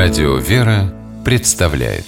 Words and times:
Радио 0.00 0.36
«Вера» 0.36 0.94
представляет. 1.24 2.04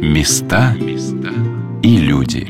Места 0.00 0.74
и 1.82 1.98
люди. 1.98 2.48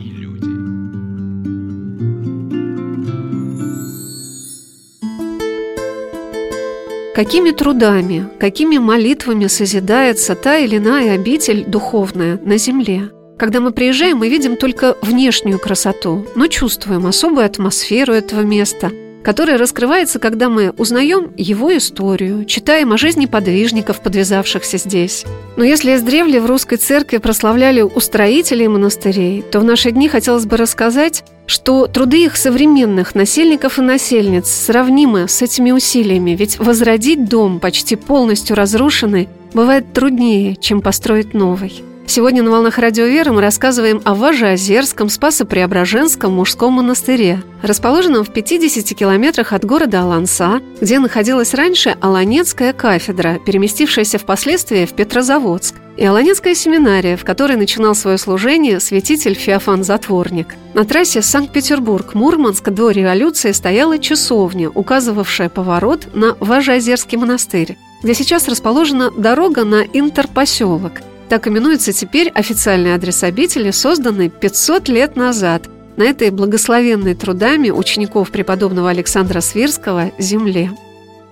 Какими 7.16 7.50
трудами, 7.50 8.28
какими 8.38 8.78
молитвами 8.78 9.48
созидается 9.48 10.36
та 10.36 10.58
или 10.58 10.76
иная 10.76 11.16
обитель 11.16 11.64
духовная 11.66 12.38
на 12.44 12.58
земле– 12.58 13.10
когда 13.36 13.58
мы 13.58 13.72
приезжаем, 13.72 14.18
мы 14.18 14.28
видим 14.28 14.56
только 14.56 14.96
внешнюю 15.02 15.58
красоту, 15.58 16.24
но 16.36 16.46
чувствуем 16.46 17.04
особую 17.04 17.44
атмосферу 17.44 18.12
этого 18.12 18.42
места, 18.42 18.92
которая 19.24 19.56
раскрывается, 19.56 20.18
когда 20.18 20.48
мы 20.48 20.70
узнаем 20.76 21.32
его 21.36 21.74
историю, 21.76 22.44
читаем 22.44 22.92
о 22.92 22.98
жизни 22.98 23.24
подвижников, 23.26 24.00
подвязавшихся 24.00 24.76
здесь. 24.76 25.24
Но 25.56 25.64
если 25.64 25.96
издревле 25.96 26.40
в 26.40 26.46
русской 26.46 26.76
церкви 26.76 27.16
прославляли 27.16 27.80
устроителей 27.80 28.68
монастырей, 28.68 29.42
то 29.42 29.60
в 29.60 29.64
наши 29.64 29.90
дни 29.90 30.08
хотелось 30.08 30.44
бы 30.44 30.58
рассказать, 30.58 31.24
что 31.46 31.86
труды 31.86 32.24
их 32.24 32.36
современных 32.36 33.14
насельников 33.14 33.78
и 33.78 33.82
насельниц 33.82 34.46
сравнимы 34.46 35.26
с 35.26 35.40
этими 35.40 35.70
усилиями, 35.70 36.32
ведь 36.32 36.58
возродить 36.58 37.28
дом, 37.28 37.60
почти 37.60 37.96
полностью 37.96 38.56
разрушенный, 38.56 39.28
бывает 39.54 39.92
труднее, 39.94 40.56
чем 40.56 40.82
построить 40.82 41.32
новый. 41.32 41.82
Сегодня 42.06 42.42
на 42.42 42.50
«Волнах 42.50 42.78
Радио 42.78 43.06
Веры» 43.06 43.32
мы 43.32 43.40
рассказываем 43.40 44.02
о 44.04 44.14
Важеозерском 44.14 45.08
Спасо-Преображенском 45.08 46.32
мужском 46.32 46.74
монастыре, 46.74 47.42
расположенном 47.62 48.24
в 48.24 48.32
50 48.32 48.96
километрах 48.96 49.52
от 49.54 49.64
города 49.64 50.02
Аланса, 50.02 50.60
где 50.80 50.98
находилась 50.98 51.54
раньше 51.54 51.96
Аланецкая 52.00 52.74
кафедра, 52.74 53.40
переместившаяся 53.44 54.18
впоследствии 54.18 54.84
в 54.84 54.92
Петрозаводск, 54.92 55.76
и 55.96 56.04
Аланецкая 56.04 56.54
семинария, 56.54 57.16
в 57.16 57.24
которой 57.24 57.56
начинал 57.56 57.94
свое 57.94 58.18
служение 58.18 58.80
святитель 58.80 59.34
Феофан 59.34 59.82
Затворник. 59.82 60.54
На 60.74 60.84
трассе 60.84 61.22
Санкт-Петербург-Мурманск 61.22 62.68
до 62.68 62.90
революции 62.90 63.52
стояла 63.52 63.98
часовня, 63.98 64.68
указывавшая 64.68 65.48
поворот 65.48 66.14
на 66.14 66.36
Важеозерский 66.38 67.16
монастырь, 67.16 67.78
где 68.02 68.12
сейчас 68.12 68.46
расположена 68.46 69.10
дорога 69.10 69.64
на 69.64 69.82
интерпоселок– 69.82 70.92
так 71.28 71.48
именуется 71.48 71.92
теперь 71.92 72.28
официальный 72.28 72.94
адрес 72.94 73.22
обители, 73.22 73.70
созданный 73.70 74.28
500 74.28 74.88
лет 74.88 75.16
назад 75.16 75.68
на 75.96 76.04
этой 76.04 76.30
благословенной 76.30 77.14
трудами 77.14 77.70
учеников 77.70 78.30
преподобного 78.30 78.90
Александра 78.90 79.40
Свирского 79.40 80.10
земле. 80.18 80.72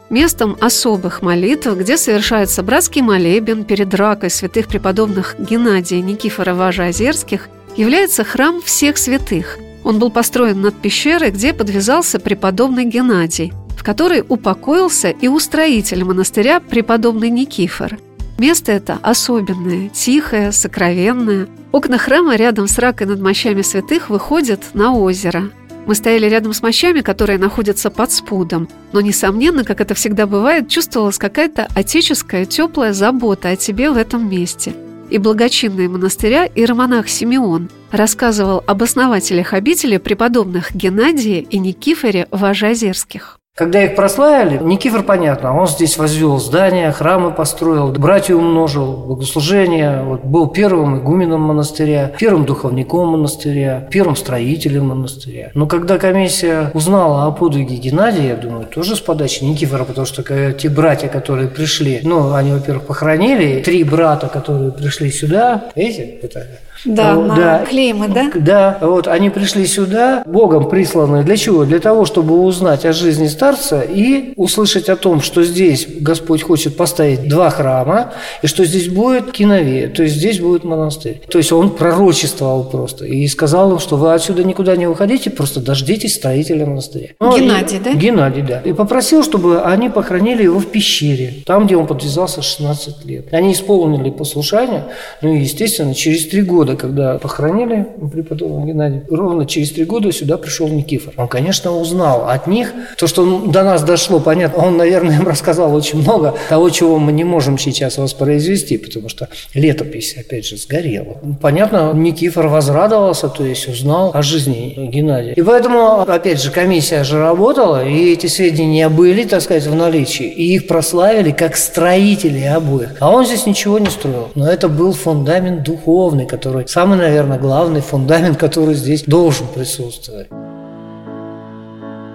Местом 0.09 0.57
особых 0.61 1.23
молитв, 1.23 1.75
где 1.75 1.97
совершается 1.97 2.63
братский 2.63 3.01
молебен 3.01 3.65
перед 3.65 3.95
ракой 3.95 4.31
святых 4.31 4.69
преподобных 4.69 5.37
Геннадия 5.39 6.01
Никифора 6.01 6.55
Важа-Озерских, 6.55 7.49
является 7.77 8.23
храм 8.23 8.61
всех 8.61 8.99
святых. 8.99 9.59
Он 9.85 9.99
был 9.99 10.11
построен 10.11 10.61
над 10.61 10.75
пещерой, 10.75 11.31
где 11.31 11.55
подвязался 11.55 12.21
преподобный 12.21 12.85
Геннадий, 12.85 13.53
в 13.77 13.83
которой 13.83 14.23
упокоился 14.29 15.09
и 15.09 15.29
устроитель 15.29 16.05
монастыря 16.05 16.61
преподобный 16.61 17.31
Никифор– 17.31 17.99
Место 18.43 18.73
это 18.73 18.99
особенное, 19.03 19.89
тихое, 19.91 20.51
сокровенное. 20.51 21.47
Окна 21.71 21.97
храма 21.97 22.35
рядом 22.35 22.67
с 22.67 22.77
ракой 22.77 23.07
над 23.07 23.21
мощами 23.21 23.63
святых 23.63 24.11
выходят 24.11 24.61
на 24.75 24.97
озеро. 24.97 25.53
Мы 25.87 25.95
стояли 25.95 26.27
рядом 26.27 26.53
с 26.53 26.61
мощами, 26.61 27.03
которые 27.03 27.39
находятся 27.39 27.89
под 27.89 28.11
спудом, 28.11 28.69
но, 28.93 29.01
несомненно, 29.01 29.63
как 29.63 29.81
это 29.81 29.95
всегда 29.95 30.27
бывает, 30.27 30.69
чувствовалась 30.69 31.19
какая-то 31.19 31.69
отеческая 31.77 32.45
теплая 32.45 32.93
забота 32.93 33.51
о 33.51 33.55
тебе 33.55 33.93
в 33.93 33.97
этом 33.97 34.29
месте. 34.29 34.75
И 35.09 35.19
благочинный 35.19 35.87
монастыря 35.87 36.45
иеромонах 36.53 37.09
Симеон 37.09 37.71
рассказывал 37.93 38.65
об 38.67 38.83
основателях 38.83 39.53
обители 39.53 39.99
преподобных 39.99 40.75
Геннадия 40.75 41.43
и 41.43 41.61
Никифоре 41.61 42.27
Важазерских. 42.33 43.39
Когда 43.55 43.85
их 43.85 43.95
прославили, 43.95 44.57
Никифор, 44.63 45.03
понятно, 45.03 45.55
он 45.55 45.67
здесь 45.67 45.99
возвел 45.99 46.39
здания, 46.39 46.91
храмы 46.91 47.33
построил, 47.33 47.89
братьев 47.89 48.39
умножил, 48.39 49.05
богослужения, 49.07 50.03
вот, 50.03 50.25
был 50.25 50.47
первым 50.47 51.01
игуменом 51.01 51.43
монастыря, 51.43 52.13
первым 52.19 52.47
духовником 52.47 53.09
монастыря, 53.09 53.87
первым 53.91 54.17
строителем 54.17 54.87
монастыря. 54.87 55.51
Но 55.53 55.67
когда 55.67 55.99
комиссия 55.99 56.71
узнала 56.73 57.27
о 57.27 57.31
подвиге 57.31 57.77
Геннадия, 57.77 58.29
я 58.29 58.37
думаю, 58.37 58.65
тоже 58.65 58.97
с 58.97 59.01
подачи 59.01 59.45
Никифора, 59.45 59.85
потому 59.85 60.07
что 60.07 60.23
те 60.55 60.71
братья, 60.71 61.09
которые 61.09 61.49
пришли, 61.49 62.01
ну, 62.05 62.33
они, 62.33 62.53
во-первых, 62.53 62.87
похоронили, 62.87 63.61
три 63.61 63.85
брата, 63.85 64.29
которые 64.29 64.73
пришли 64.73 65.11
сюда, 65.11 65.65
видите, 65.77 66.05
это 66.23 66.47
да, 66.85 67.15
ну, 67.15 67.27
на 67.27 67.37
да, 67.37 67.65
клеймы, 67.65 68.09
да? 68.09 68.31
Да, 68.35 68.79
вот 68.81 69.07
они 69.09 69.31
пришли 69.31 69.67
сюда, 69.67 70.23
Богом 70.27 70.69
присланы. 70.69 71.23
Для 71.23 71.37
чего? 71.37 71.65
Для 71.65 71.79
того, 71.79 72.05
чтобы 72.05 72.41
узнать 72.41 72.85
о 72.85 72.93
жизни 72.93 73.29
старца 73.29 73.81
и 73.83 74.33
услышать 74.37 74.89
о 74.89 74.97
том, 74.97 75.21
что 75.21 75.43
здесь 75.43 75.87
Господь 76.01 76.43
хочет 76.43 76.77
поставить 76.77 77.29
два 77.29 77.51
храма, 77.51 78.13
и 78.43 78.47
что 78.47 78.65
здесь 78.65 78.89
будет 78.89 79.33
киновея, 79.33 79.89
то 79.89 80.03
есть 80.03 80.17
здесь 80.17 80.41
будет 80.41 80.65
монастырь. 80.65 81.23
То 81.29 81.39
есть 81.39 81.53
он 81.53 81.71
пророчествовал 81.71 82.65
просто 82.65 83.05
и 83.07 83.27
сказал 83.29 83.73
им, 83.73 83.79
что 83.79 83.97
вы 83.97 84.13
отсюда 84.13 84.45
никуда 84.45 84.77
не 84.77 84.87
уходите, 84.87 85.31
просто 85.31 85.61
дождитесь 85.61 86.15
строителя 86.15 86.67
монастыря. 86.67 87.09
Ну, 87.21 87.37
Геннадий, 87.37 87.79
и, 87.79 87.81
да? 87.81 87.93
Геннадий, 87.95 88.43
да. 88.43 88.61
И 88.61 88.73
попросил, 88.73 89.23
чтобы 89.23 89.63
они 89.63 89.89
похоронили 89.89 90.45
его 90.45 90.59
в 90.59 90.67
пещере, 90.67 91.43
там, 91.47 91.67
где 91.67 91.77
он 91.77 91.87
подвязался 91.87 92.43
16 92.43 93.05
лет. 93.05 93.33
Они 93.33 93.53
исполнили 93.53 94.11
послушание, 94.11 94.85
ну 95.21 95.35
и, 95.35 95.41
естественно, 95.41 95.95
через 95.95 96.27
три 96.27 96.43
года 96.43 96.72
года, 96.73 96.77
когда 96.77 97.19
похоронили 97.19 97.87
преподобного 98.13 98.67
Геннадия, 98.67 99.05
ровно 99.11 99.47
через 99.47 99.73
три 99.73 99.85
года 99.85 100.13
сюда 100.13 100.37
пришел 100.37 100.69
Никифор. 100.69 101.15
Он, 101.17 101.29
конечно, 101.29 101.73
узнал 101.73 102.29
от 102.29 102.47
них 102.47 102.73
то, 102.99 103.07
что 103.07 103.47
до 103.47 103.63
нас 103.63 103.83
дошло, 103.83 104.21
понятно. 104.21 104.65
Он, 104.65 104.77
наверное, 104.77 105.17
им 105.17 105.27
рассказал 105.27 105.75
очень 105.75 106.01
много 106.01 106.35
того, 106.49 106.71
чего 106.71 106.99
мы 106.99 107.13
не 107.13 107.25
можем 107.25 107.59
сейчас 107.59 107.99
воспроизвести, 107.99 108.79
потому 108.79 109.09
что 109.09 109.29
летопись, 109.55 110.17
опять 110.19 110.47
же, 110.47 110.57
сгорела. 110.57 111.17
Понятно, 111.41 111.93
Никифор 111.95 112.49
возрадовался, 112.49 113.29
то 113.29 113.45
есть 113.45 113.69
узнал 113.69 114.11
о 114.15 114.23
жизни 114.23 114.75
Геннадия. 114.93 115.33
И 115.33 115.43
поэтому, 115.43 116.01
опять 116.01 116.43
же, 116.43 116.51
комиссия 116.51 117.05
же 117.05 117.19
работала, 117.19 117.87
и 117.87 118.13
эти 118.13 118.27
сведения 118.27 118.89
были, 118.89 119.25
так 119.25 119.43
сказать, 119.43 119.67
в 119.67 119.75
наличии, 119.75 120.27
и 120.27 120.55
их 120.55 120.67
прославили 120.67 121.31
как 121.31 121.57
строители 121.57 122.45
обоих. 122.45 122.97
А 123.01 123.11
он 123.11 123.27
здесь 123.27 123.47
ничего 123.47 123.79
не 123.79 123.91
строил. 123.91 124.29
Но 124.35 124.49
это 124.49 124.69
был 124.69 124.93
фундамент 124.93 125.63
духовный, 125.63 126.27
который 126.27 126.62
который 126.63 126.69
самый, 126.69 126.99
наверное, 126.99 127.39
главный 127.39 127.81
фундамент, 127.81 128.39
который 128.39 128.75
здесь 128.75 129.05
должен 129.05 129.47
присутствовать. 129.49 130.29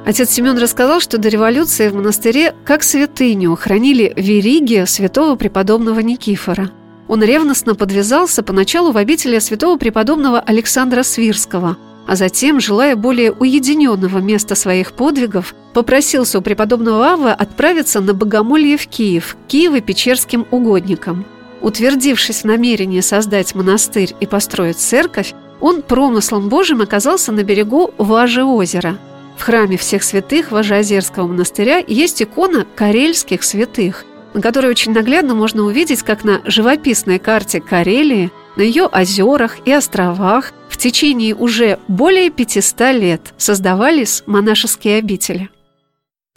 Отец 0.06 0.30
Семен 0.30 0.58
рассказал, 0.58 1.02
что 1.02 1.18
до 1.18 1.28
революции 1.28 1.90
в 1.90 1.96
монастыре 1.96 2.54
как 2.64 2.84
святыню 2.84 3.56
хранили 3.56 4.14
вериги 4.16 4.86
святого 4.86 5.36
преподобного 5.36 6.00
Никифора. 6.00 6.70
Он 7.10 7.24
ревностно 7.24 7.76
подвязался 7.76 8.42
поначалу 8.42 8.92
в 8.92 8.98
обители 8.98 9.40
святого 9.40 9.78
преподобного 9.78 10.40
Александра 10.40 11.04
Свирского, 11.04 11.78
а 12.08 12.16
затем, 12.16 12.62
желая 12.62 12.96
более 12.96 13.34
уединенного 13.34 14.20
места 14.20 14.56
своих 14.56 14.94
подвигов, 14.94 15.54
попросился 15.74 16.40
у 16.40 16.42
преподобного 16.42 17.06
Авы 17.06 17.32
отправиться 17.32 18.00
на 18.00 18.14
богомолье 18.14 18.78
в 18.78 18.88
Киев, 18.88 19.36
Киево-Печерским 19.50 20.46
угодникам– 20.52 21.26
Утвердившись 21.62 22.42
в 22.42 22.46
намерении 22.46 23.02
создать 23.02 23.56
монастырь 23.56 24.14
и 24.20 24.26
построить 24.26 24.78
церковь, 24.78 25.34
он 25.60 25.82
промыслом 25.82 26.50
Божьим 26.50 26.82
оказался 26.82 27.32
на 27.32 27.44
берегу 27.44 27.94
Важи 27.98 28.44
озера. 28.44 28.98
В 29.38 29.44
храме 29.44 29.78
всех 29.78 30.04
святых 30.04 30.52
Важеозерского 30.52 31.28
монастыря 31.28 31.84
есть 31.86 32.22
икона 32.22 32.66
карельских 32.76 33.44
святых, 33.44 34.06
на 34.34 34.42
которой 34.42 34.72
очень 34.72 34.94
наглядно 34.94 35.34
можно 35.34 35.64
увидеть, 35.64 36.04
как 36.04 36.24
на 36.24 36.42
живописной 36.46 37.20
карте 37.20 37.60
Карелии, 37.60 38.32
на 38.56 38.62
ее 38.62 38.86
озерах 38.86 39.58
и 39.66 39.72
островах 39.72 40.54
в 40.70 40.78
течение 40.78 41.36
уже 41.36 41.80
более 41.88 42.30
500 42.30 42.80
лет 42.94 43.22
создавались 43.38 44.24
монашеские 44.26 44.98
обители. 44.98 45.50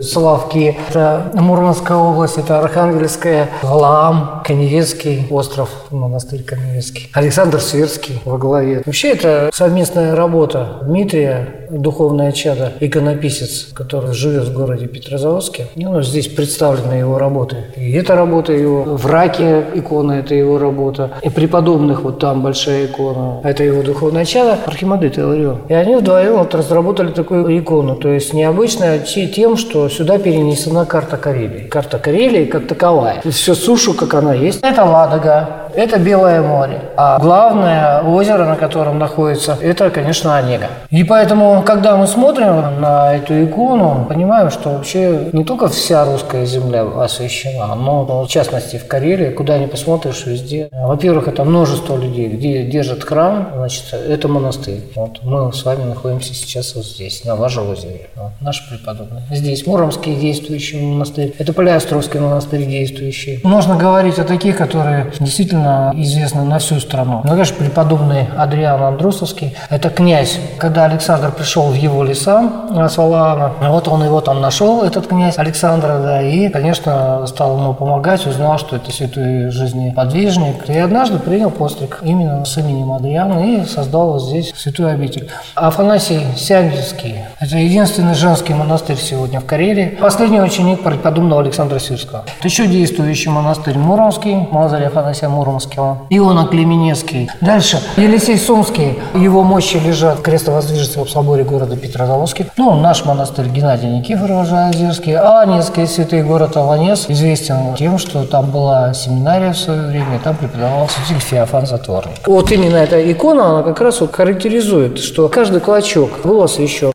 Славки, 0.03 0.79
это 0.89 1.31
Мурманская 1.35 1.99
область, 1.99 2.39
это 2.39 2.59
Архангельская, 2.59 3.51
Валаам, 3.63 4.41
Каневецкий 4.43 5.27
остров, 5.29 5.69
монастырь 5.91 6.43
Каневецкий, 6.43 7.11
Александр 7.13 7.61
Сверский 7.61 8.19
во 8.25 8.39
главе. 8.39 8.83
Вообще 8.87 9.11
это 9.11 9.51
совместная 9.53 10.17
работа 10.17 10.79
Дмитрия, 10.85 11.67
духовное 11.69 12.33
чадо, 12.33 12.73
иконописец, 12.81 13.69
который 13.75 14.15
живет 14.15 14.49
в 14.49 14.55
городе 14.55 14.87
Петрозаводске. 14.87 15.67
Ну, 15.77 16.03
здесь 16.03 16.29
представлены 16.29 16.95
его 16.95 17.19
работы. 17.19 17.57
И 17.77 17.93
эта 17.93 18.17
работа 18.17 18.55
его, 18.55 18.97
в 18.97 19.05
Раке 19.05 19.65
икона, 19.75 20.13
это 20.13 20.35
его 20.35 20.59
работа. 20.59 21.11
И 21.23 21.29
преподобных 21.29 22.03
вот 22.03 22.19
там 22.19 22.43
большая 22.43 22.87
икона, 22.87 23.43
это 23.45 23.65
его 23.65 23.83
духовное 23.83 24.25
чадо, 24.25 24.59
Архимандрит 24.65 25.19
Иларион. 25.19 25.59
И 25.69 25.75
они 25.75 25.97
вдвоем 25.97 26.39
вот 26.39 26.55
разработали 26.55 27.13
такую 27.13 27.59
икону, 27.59 27.97
то 27.97 28.09
есть 28.09 28.33
необычная 28.33 28.99
тем, 29.01 29.59
что 29.59 29.90
сюда 29.91 30.19
перенесена 30.19 30.87
карта 30.87 31.17
Карелии. 31.17 31.69
Карта 31.69 31.99
Карелии 31.99 32.47
как 32.47 32.67
таковая. 32.67 33.21
То 33.21 33.29
есть 33.29 33.39
все 33.39 33.55
сушу, 33.55 33.95
как 33.95 34.15
она 34.15 34.35
есть. 34.35 34.61
Это 34.63 34.85
Ладога, 34.85 35.70
это 35.75 35.99
Белое 35.99 36.43
море. 36.43 36.81
А 36.97 37.19
главное 37.19 38.03
озеро, 38.03 38.45
на 38.45 38.57
котором 38.57 38.99
находится, 38.99 39.57
это, 39.61 39.91
конечно, 39.91 40.37
Онега. 40.37 40.69
И 40.91 41.05
поэтому, 41.05 41.63
когда 41.63 41.97
мы 41.97 42.07
смотрим 42.07 42.81
на 42.81 43.15
эту 43.15 43.45
икону, 43.45 44.07
понимаем, 44.09 44.51
что 44.51 44.71
вообще 44.71 45.29
не 45.33 45.45
только 45.45 45.69
вся 45.69 46.05
русская 46.05 46.47
земля 46.47 46.83
освящена, 46.83 47.75
но, 47.75 48.25
в 48.25 48.29
частности, 48.29 48.77
в 48.77 48.87
Карелии, 48.87 49.31
куда 49.31 49.59
ни 49.59 49.67
посмотришь, 49.67 50.27
везде. 50.27 50.69
Во-первых, 50.73 51.29
это 51.29 51.45
множество 51.45 51.97
людей, 51.97 52.29
где 52.29 52.63
держат 52.65 53.05
храм, 53.05 53.49
значит, 53.55 53.93
это 53.93 54.29
монастырь. 54.29 54.81
Вот 54.95 55.23
мы 55.23 55.53
с 55.53 55.65
вами 55.65 55.85
находимся 55.85 56.35
сейчас 56.35 56.75
вот 56.75 56.85
здесь, 56.85 57.25
на 57.25 57.35
озере. 57.35 58.09
Вот, 58.17 58.33
наш 58.41 58.69
преподобный. 58.69 59.23
Здесь 59.31 59.67
Муромский 59.67 60.15
действующий 60.15 60.81
монастырь, 60.81 61.35
это 61.39 61.53
Полиостровский 61.53 62.21
монастырь 62.21 62.67
действующий. 62.67 63.41
Можно 63.43 63.77
говорить 63.77 64.19
о 64.19 64.25
таких, 64.25 64.57
которые 64.57 65.13
действительно 65.21 65.60
довольно 65.61 65.93
известный 66.03 66.45
на 66.45 66.59
всю 66.59 66.81
страну. 66.81 67.21
Ну, 67.25 67.31
конечно, 67.31 67.57
преподобный 67.57 68.29
Адриан 68.37 68.83
Андрусовский, 68.83 69.57
это 69.69 69.91
князь. 69.91 70.39
Когда 70.59 70.85
Александр 70.85 71.31
пришел 71.33 71.67
в 71.67 71.75
его 71.75 72.03
леса 72.03 72.51
с 72.71 72.97
вот 72.97 73.89
он 73.89 74.05
его 74.05 74.21
там 74.21 74.41
нашел, 74.41 74.83
этот 74.83 75.07
князь 75.07 75.39
Александра, 75.39 75.99
да, 76.01 76.23
и, 76.23 76.49
конечно, 76.49 77.27
стал 77.27 77.59
ему 77.59 77.75
помогать, 77.75 78.27
узнал, 78.27 78.59
что 78.59 78.77
это 78.77 78.91
святой 78.93 79.51
жизнеподвижник, 79.51 80.69
и 80.69 80.79
однажды 80.79 81.19
принял 81.19 81.51
постриг 81.51 82.01
именно 82.03 82.45
с 82.45 82.57
именем 82.59 82.93
Адриана 82.93 83.41
и 83.45 83.65
создал 83.65 84.19
здесь 84.19 84.53
святую 84.57 84.91
обитель. 84.91 85.29
Афанасий 85.55 86.21
Сяндинский– 86.37 87.17
это 87.41 87.57
единственный 87.57 88.15
женский 88.15 88.55
монастырь 88.55 88.97
сегодня 88.97 89.41
в 89.41 89.47
Карелии. 89.47 89.99
Последний 90.01 90.41
ученик 90.41 90.83
преподобного 90.83 91.43
Александра 91.43 91.79
Сирского. 91.79 92.25
Это 92.39 92.49
еще 92.49 92.67
действующий 92.67 93.31
монастырь 93.31 93.79
Муромский, 93.79 94.49
Мазарь 94.51 94.85
Афанасия 94.85 95.29
Муромский, 95.29 95.50
Муромского, 95.51 96.07
Иона 96.11 96.47
Клеменецкий. 96.47 97.29
Дальше 97.41 97.81
Елисей 97.97 98.39
Сумский, 98.39 98.99
его 99.15 99.43
мощи 99.43 99.77
лежат 99.77 100.21
крестовоздвижется 100.21 101.05
в 101.05 101.11
соборе 101.11 101.45
города 101.45 101.77
Петрозаводский. 101.77 102.47
Ну, 102.57 102.79
наш 102.81 103.05
монастырь 103.05 103.47
Геннадий 103.47 103.89
Никифоров 103.89 104.53
Озерский, 104.53 105.15
а 105.15 105.41
Анинский 105.41 105.87
святый 105.87 106.23
город 106.23 106.57
Аланес 106.57 107.07
известен 107.09 107.75
тем, 107.77 107.99
что 107.99 108.25
там 108.25 108.51
была 108.51 108.95
семинария 108.95 109.53
в 109.53 109.59
свое 109.59 109.89
время, 109.89 110.17
и 110.17 110.19
там 110.19 110.37
преподавал 110.37 110.89
святитель 110.89 111.21
Феофан 111.21 111.67
Затворник. 111.67 112.27
Вот 112.27 112.53
именно 112.53 112.77
эта 112.77 113.11
икона, 113.11 113.51
она 113.51 113.63
как 113.63 113.81
раз 113.81 114.01
вот 114.01 114.15
характеризует, 114.15 114.99
что 114.99 115.29
каждый 115.29 115.61
клочок 115.61 116.11
был 116.23 116.43
освящен. 116.43 116.93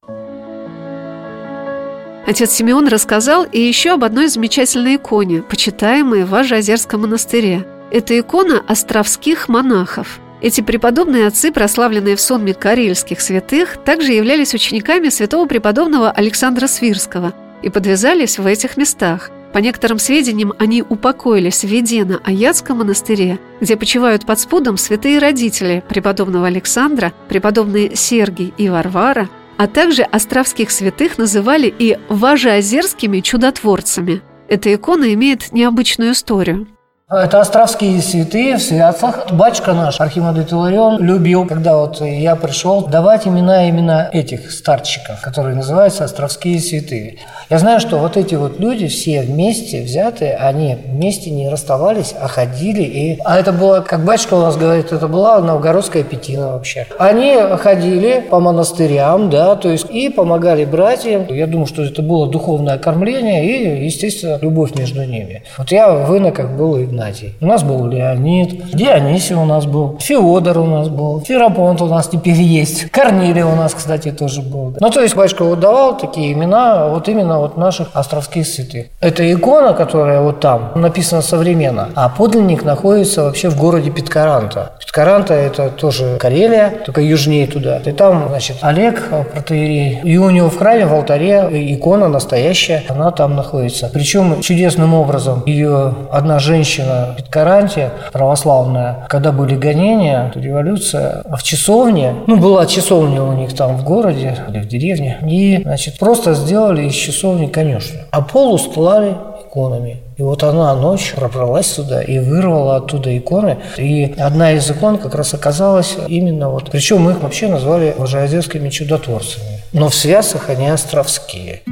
Отец 2.27 2.51
Симеон 2.51 2.87
рассказал 2.87 3.43
и 3.43 3.59
еще 3.59 3.93
об 3.93 4.03
одной 4.03 4.27
замечательной 4.29 4.95
иконе, 4.95 5.43
почитаемой 5.43 6.23
в 6.23 6.33
Ажиозерском 6.33 7.01
монастыре. 7.01 7.65
Это 7.91 8.19
икона 8.19 8.63
островских 8.67 9.47
монахов. 9.47 10.19
Эти 10.41 10.61
преподобные 10.61 11.27
отцы, 11.27 11.51
прославленные 11.51 12.15
в 12.15 12.21
сонме 12.21 12.53
карельских 12.53 13.21
святых, 13.21 13.77
также 13.83 14.11
являлись 14.11 14.53
учениками 14.53 15.09
святого 15.09 15.47
преподобного 15.47 16.11
Александра 16.11 16.67
Свирского 16.67 17.33
и 17.63 17.69
подвязались 17.69 18.37
в 18.37 18.45
этих 18.45 18.77
местах. 18.77 19.31
По 19.53 19.59
некоторым 19.59 19.99
сведениям, 19.99 20.53
они 20.59 20.83
упокоились 20.83 21.63
в 21.63 21.67
Ведено-Аятском 21.67 22.79
монастыре, 22.79 23.39
где 23.61 23.77
почивают 23.77 24.25
под 24.25 24.39
спудом 24.39 24.75
святые 24.75 25.17
родители 25.19 25.81
преподобного 25.87 26.47
Александра, 26.47 27.13
преподобные 27.29 27.95
Сергий 27.95 28.53
и 28.57 28.67
Варвара, 28.67 29.29
а 29.57 29.67
также 29.67 30.03
островских 30.03 30.71
святых 30.71 31.17
называли 31.17 31.73
и 31.79 31.97
важеозерскими 32.09 33.21
чудотворцами. 33.21 34.21
Эта 34.49 34.75
икона 34.75 35.13
имеет 35.13 35.53
необычную 35.53 36.11
историю. 36.11 36.67
Это 37.07 37.39
островские 37.39 38.01
святые 38.01 38.57
в 38.57 38.63
святцах. 38.63 39.31
Батюшка 39.31 39.73
наш, 39.73 40.01
Архимандрит 40.01 40.51
Иларион, 40.51 40.99
любил, 40.99 41.45
когда 41.45 41.77
вот 41.77 42.01
я 42.01 42.35
пришел, 42.35 42.87
давать 42.87 43.27
имена 43.27 43.69
именно 43.69 44.09
этих 44.11 44.51
старчиков, 44.51 45.21
которые 45.21 45.55
называются 45.55 46.03
островские 46.03 46.59
святые. 46.59 47.17
Я 47.51 47.59
знаю, 47.59 47.79
что 47.79 47.99
вот 47.99 48.17
эти 48.17 48.33
вот 48.33 48.59
люди 48.59 48.87
все 48.87 49.21
вместе 49.21 49.83
взятые, 49.83 50.35
они 50.35 50.77
вместе 50.83 51.29
не 51.29 51.47
расставались, 51.47 52.15
а 52.19 52.27
ходили. 52.27 52.81
И... 52.81 53.19
А 53.23 53.37
это 53.37 53.53
было, 53.53 53.81
как 53.81 54.03
батюшка 54.03 54.33
у 54.33 54.41
нас 54.41 54.57
говорит, 54.57 54.91
это 54.91 55.07
была 55.07 55.39
новгородская 55.41 56.01
пятина 56.01 56.53
вообще. 56.53 56.87
Они 56.97 57.37
ходили 57.59 58.25
по 58.31 58.39
монастырям, 58.39 59.29
да, 59.29 59.55
то 59.55 59.69
есть 59.69 59.91
и 59.91 60.09
помогали 60.09 60.65
братьям. 60.65 61.27
Я 61.31 61.45
думаю, 61.45 61.67
что 61.67 61.83
это 61.83 62.01
было 62.01 62.27
духовное 62.27 62.79
кормление 62.79 63.45
и, 63.45 63.85
естественно, 63.85 64.39
любовь 64.41 64.73
между 64.73 65.05
ними. 65.05 65.43
Вот 65.59 65.71
я 65.71 65.91
в 65.91 66.17
иноках 66.17 66.49
был 66.49 66.77
и 66.77 66.94
Игнатий. 66.95 67.35
У 67.41 67.45
нас 67.45 67.63
был 67.63 67.85
Леонид, 67.87 68.71
Дионисий 68.73 69.35
у 69.35 69.43
нас 69.43 69.65
был, 69.65 69.97
Феодор 69.99 70.59
у 70.59 70.65
нас 70.65 70.87
был, 70.87 71.21
Ферапонт 71.21 71.81
у 71.81 71.87
нас 71.87 72.07
теперь 72.07 72.39
есть, 72.41 72.89
Корнилий 72.89 73.43
у 73.43 73.55
нас, 73.55 73.73
кстати, 73.73 74.11
тоже 74.11 74.41
был. 74.41 74.73
Ну, 74.79 74.89
то 74.89 75.01
есть 75.01 75.15
батюшка 75.15 75.43
вот 75.43 75.59
давал 75.59 75.97
такие 75.97 76.31
имена 76.31 76.87
вот 76.87 77.09
именно 77.09 77.39
вот 77.39 77.57
наших 77.57 77.89
островских 77.93 78.47
святых. 78.47 78.87
Это 79.01 79.29
икона, 79.29 79.73
которая 79.73 80.21
вот 80.21 80.39
там 80.39 80.71
написана 80.75 81.21
современно, 81.21 81.89
а 81.95 82.07
подлинник 82.07 82.63
находится 82.63 83.23
вообще 83.23 83.49
в 83.49 83.59
городе 83.59 83.91
Питкаранта. 83.91 84.73
Питкаранта– 84.79 85.33
это 85.33 85.69
тоже 85.69 86.17
Карелия, 86.17 86.73
только 86.85 87.01
южнее 87.01 87.47
туда. 87.47 87.77
И 87.85 87.91
там, 87.91 88.27
значит, 88.29 88.57
Олег, 88.61 89.03
протеерей, 89.33 89.99
и 90.03 90.17
у 90.17 90.29
него 90.29 90.49
в 90.49 90.57
храме, 90.57 90.85
в 90.85 90.93
алтаре 90.93 91.49
икона 91.75 92.07
настоящая, 92.07 92.83
она 92.87 93.11
там 93.11 93.35
находится. 93.35 93.89
Причем 93.93 94.39
чудесным 94.39 94.93
образом 94.93 95.43
ее 95.45 95.93
одна 96.11 96.39
женщина 96.39 96.84
женщина 96.85 97.13
в 97.13 97.15
Питкаранте, 97.15 97.91
православная, 98.11 99.05
когда 99.09 99.31
были 99.31 99.55
гонения, 99.55 100.31
революция, 100.35 101.23
в 101.25 101.43
часовне, 101.43 102.15
ну, 102.27 102.37
была 102.37 102.65
часовня 102.65 103.23
у 103.23 103.33
них 103.33 103.53
там 103.55 103.77
в 103.77 103.83
городе 103.83 104.37
или 104.49 104.59
в 104.59 104.67
деревне, 104.67 105.19
и, 105.23 105.61
значит, 105.63 105.97
просто 105.99 106.33
сделали 106.33 106.83
из 106.83 106.93
часовни 106.93 107.47
конюшню, 107.47 108.01
а 108.11 108.21
пол 108.21 108.53
устлали 108.53 109.15
иконами. 109.47 110.01
И 110.17 110.21
вот 110.21 110.43
она 110.43 110.73
ночью 110.75 111.17
пробралась 111.17 111.67
сюда 111.67 112.01
и 112.01 112.19
вырвала 112.19 112.77
оттуда 112.77 113.17
иконы. 113.17 113.57
И 113.77 114.15
одна 114.17 114.53
из 114.53 114.69
икон 114.71 114.97
как 114.97 115.13
раз 115.13 115.33
оказалась 115.33 115.97
именно 116.07 116.49
вот... 116.49 116.71
Причем 116.71 117.01
мы 117.01 117.11
их 117.11 117.21
вообще 117.21 117.49
назвали 117.49 117.93
Ложеозерскими 117.97 118.69
чудотворцами. 118.69 119.59
Но 119.73 119.89
в 119.89 119.95
связях 119.95 120.49
они 120.49 120.69
островские. 120.69 121.63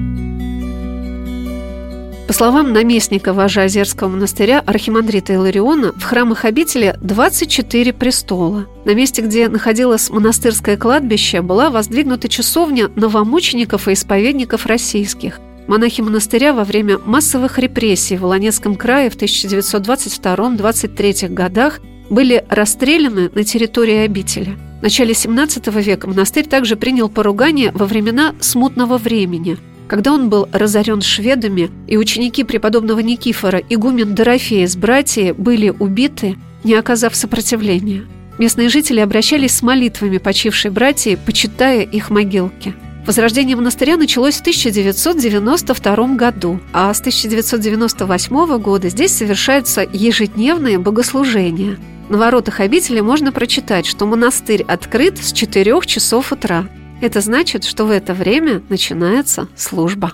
По 2.33 2.37
словам 2.37 2.73
наместника 2.73 3.31
вожа 3.31 3.66
Озерского 3.66 4.07
монастыря 4.07 4.63
архимандрита 4.66 5.33
Илариона, 5.33 5.92
в 5.92 6.02
храмах 6.02 6.45
обители 6.45 6.95
24 6.99 7.94
престола. 7.94 8.66
На 8.85 8.95
месте, 8.95 9.21
где 9.21 9.47
находилось 9.47 10.09
монастырское 10.09 10.75
кладбище, 10.75 11.44
была 11.44 11.69
воздвигнута 11.69 12.30
часовня 12.30 12.90
новомучеников 12.95 13.87
и 13.87 13.94
исповедников 13.94 14.66
российских. 14.66 15.40
Монахи 15.68 16.02
монастыря 16.02 16.54
во 16.54 16.63
время 16.63 16.97
массовых 16.97 17.59
репрессий 17.59 18.18
в 18.18 18.21
Волонецком 18.21 18.78
крае 18.78 19.11
в 19.11 19.16
1922-23 19.16 21.30
годах 21.30 21.81
были 22.09 22.44
расстреляны 22.49 23.30
на 23.31 23.44
территории 23.44 23.97
обители. 23.97 24.57
В 24.80 24.81
начале 24.81 25.13
17 25.13 25.68
века 25.68 26.07
монастырь 26.07 26.47
также 26.47 26.78
принял 26.78 27.09
поругание 27.09 27.69
во 27.75 27.85
времена 27.85 28.33
смутного 28.40 28.97
времени– 28.97 29.59
когда 29.94 30.12
он 30.12 30.28
был 30.28 30.50
разорен 30.52 31.02
шведами, 31.02 31.69
и 31.85 31.97
ученики 31.97 32.44
преподобного 32.44 33.00
Никифора, 33.02 33.62
игумен 33.69 34.16
Дорофея 34.16 34.66
с 34.66 34.76
братьями 34.76 35.33
были 35.33 35.69
убиты, 35.69 36.35
не 36.64 36.73
оказав 36.73 37.16
сопротивления. 37.16 38.07
Местные 38.40 38.69
жители 38.69 39.02
обращались 39.02 39.54
с 39.54 39.62
молитвами 39.62 40.18
почившей 40.18 40.71
братьи, 40.71 41.16
почитая 41.23 41.81
их 41.81 42.09
могилки. 42.09 42.73
Возрождение 43.06 43.56
монастыря 43.56 43.95
началось 43.95 44.38
в 44.38 44.42
1992 44.42 46.16
году, 46.16 46.59
а 46.73 46.92
с 46.92 47.00
1998 47.00 48.57
года 48.57 48.90
здесь 48.90 49.16
совершаются 49.16 49.88
ежедневные 49.94 50.80
богослужения. 50.80 51.78
На 52.09 52.18
воротах 52.18 52.62
обители 52.62 53.00
можно 53.00 53.31
прочитать, 53.31 53.85
что 53.85 54.07
монастырь 54.07 54.64
открыт 54.64 55.19
с 55.19 55.31
4 55.31 55.81
часов 55.85 56.31
утра– 56.31 56.66
это 57.04 57.22
значит, 57.22 57.64
что 57.64 57.86
в 57.86 57.92
это 57.92 58.14
время 58.14 58.62
начинается 58.69 59.48
служба. 59.56 60.14